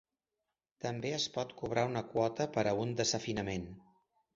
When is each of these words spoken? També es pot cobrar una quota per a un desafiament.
També 0.85 1.11
es 1.19 1.27
pot 1.37 1.53
cobrar 1.61 1.85
una 1.93 2.03
quota 2.17 2.51
per 2.59 2.67
a 2.71 2.77
un 2.87 3.01
desafiament. 3.05 3.75